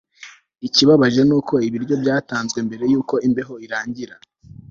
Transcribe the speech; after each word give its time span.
ikibabaje 0.67 1.21
ni 1.27 1.33
uko 1.39 1.53
ibiryo 1.67 1.95
byatanzwe 2.03 2.57
mbere 2.67 2.83
yuko 2.91 3.13
imbeho 3.27 3.53
irangira 3.65 4.15